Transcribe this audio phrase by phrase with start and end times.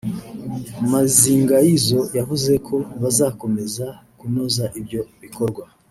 [0.91, 3.85] Mazingaizo yavuze ko bazakomeza
[4.19, 5.63] kunoza ibyo bikorwa